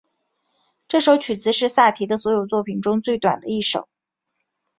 [0.87, 3.87] 这首曲子是萨提的所有作品中最短的一首。